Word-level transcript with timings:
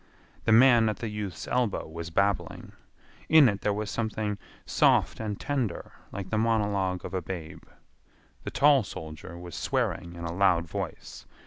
The 0.45 0.51
man 0.51 0.89
at 0.89 0.97
the 0.97 1.09
youth's 1.09 1.47
elbow 1.47 1.87
was 1.87 2.09
babbling. 2.09 2.71
In 3.29 3.47
it 3.47 3.61
there 3.61 3.71
was 3.71 3.91
something 3.91 4.39
soft 4.65 5.19
and 5.19 5.39
tender 5.39 5.91
like 6.11 6.31
the 6.31 6.39
monologue 6.39 7.05
of 7.05 7.13
a 7.13 7.21
babe. 7.21 7.65
The 8.41 8.49
tall 8.49 8.81
soldier 8.81 9.37
was 9.37 9.53
swearing 9.55 10.15
in 10.15 10.23
a 10.25 10.33
loud 10.33 10.65
voice. 10.67 11.27